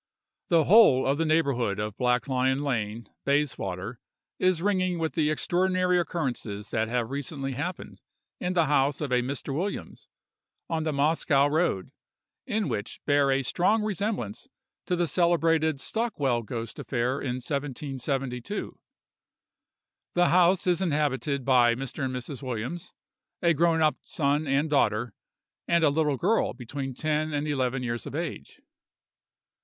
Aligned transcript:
—The 0.47 0.63
whole 0.63 1.05
of 1.05 1.19
the 1.19 1.27
neighborhood 1.27 1.77
of 1.77 1.95
Black 1.95 2.27
Lion 2.27 2.63
lane, 2.63 3.07
Bayswater, 3.23 3.99
is 4.39 4.59
ringing 4.59 4.97
with 4.97 5.13
the 5.13 5.29
extraordinary 5.29 5.99
occurrences 5.99 6.71
that 6.71 6.87
have 6.87 7.11
recently 7.11 7.51
happened 7.51 8.01
in 8.39 8.53
the 8.53 8.65
house 8.65 8.99
of 8.99 9.11
a 9.11 9.21
Mr. 9.21 9.53
Williams, 9.55 10.07
in 10.71 10.85
the 10.85 10.91
Moscow 10.91 11.45
road, 11.45 11.91
and 12.47 12.67
which 12.67 12.99
bear 13.05 13.29
a 13.29 13.43
strong 13.43 13.83
resemblance 13.83 14.47
to 14.87 14.95
the 14.95 15.05
celebrated 15.05 15.79
Stockwell 15.79 16.41
ghost 16.41 16.79
affair 16.79 17.21
in 17.21 17.35
1772. 17.35 18.79
The 20.15 20.29
house 20.29 20.65
is 20.65 20.81
inhabited 20.81 21.45
by 21.45 21.75
Mr. 21.75 22.05
and 22.05 22.15
Mrs. 22.15 22.41
Williams, 22.41 22.91
a 23.43 23.53
grown 23.53 23.83
up 23.83 23.97
son 24.01 24.47
and 24.47 24.67
daughter, 24.67 25.13
and 25.67 25.83
a 25.83 25.91
little 25.91 26.17
girl 26.17 26.55
between 26.55 26.95
ten 26.95 27.33
and 27.33 27.47
eleven 27.47 27.83
years 27.83 28.07
of 28.07 28.15
age. 28.15 28.61